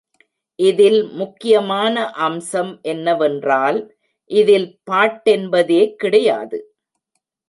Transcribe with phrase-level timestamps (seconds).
[0.59, 1.95] இதில் முக்கியமான
[2.19, 3.79] அம்சம் என்னவென்றால்,
[4.31, 6.59] இதில் பாட்டென்பதே கிடையாது.